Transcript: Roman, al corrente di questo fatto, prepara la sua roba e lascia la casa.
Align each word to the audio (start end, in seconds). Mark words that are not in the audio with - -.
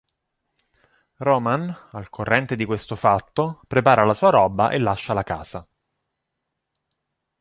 Roman, 1.17 1.89
al 1.91 2.09
corrente 2.09 2.55
di 2.55 2.65
questo 2.65 2.95
fatto, 2.95 3.61
prepara 3.67 4.03
la 4.03 4.15
sua 4.15 4.31
roba 4.31 4.71
e 4.71 4.79
lascia 4.79 5.13
la 5.13 5.21
casa. 5.21 5.67